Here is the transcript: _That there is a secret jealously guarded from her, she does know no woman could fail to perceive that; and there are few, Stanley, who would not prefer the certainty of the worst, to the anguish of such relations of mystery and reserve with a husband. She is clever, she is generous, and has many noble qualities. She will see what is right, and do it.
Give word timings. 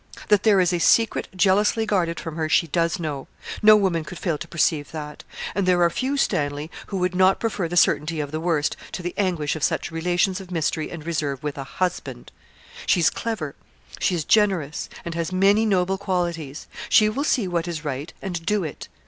_That 0.29 0.41
there 0.41 0.59
is 0.59 0.73
a 0.73 0.79
secret 0.79 1.27
jealously 1.35 1.85
guarded 1.85 2.19
from 2.19 2.35
her, 2.35 2.49
she 2.49 2.65
does 2.65 2.99
know 2.99 3.27
no 3.61 3.75
woman 3.75 4.03
could 4.03 4.17
fail 4.17 4.35
to 4.39 4.47
perceive 4.47 4.89
that; 4.89 5.23
and 5.53 5.67
there 5.67 5.83
are 5.83 5.91
few, 5.91 6.17
Stanley, 6.17 6.71
who 6.87 6.97
would 6.97 7.13
not 7.13 7.39
prefer 7.39 7.67
the 7.67 7.77
certainty 7.77 8.19
of 8.19 8.31
the 8.31 8.39
worst, 8.39 8.75
to 8.93 9.03
the 9.03 9.13
anguish 9.15 9.55
of 9.55 9.61
such 9.61 9.91
relations 9.91 10.41
of 10.41 10.49
mystery 10.49 10.89
and 10.89 11.05
reserve 11.05 11.43
with 11.43 11.55
a 11.55 11.63
husband. 11.63 12.31
She 12.87 12.99
is 12.99 13.11
clever, 13.11 13.53
she 13.99 14.15
is 14.15 14.25
generous, 14.25 14.89
and 15.05 15.13
has 15.13 15.31
many 15.31 15.67
noble 15.67 15.99
qualities. 15.99 16.65
She 16.89 17.07
will 17.07 17.23
see 17.23 17.47
what 17.47 17.67
is 17.67 17.85
right, 17.85 18.11
and 18.23 18.43
do 18.43 18.63
it. 18.63 18.87